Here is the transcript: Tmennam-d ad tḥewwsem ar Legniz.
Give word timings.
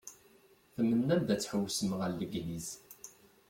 Tmennam-d 0.73 1.29
ad 1.33 1.39
tḥewwsem 1.41 1.89
ar 2.05 2.11
Legniz. 2.13 2.67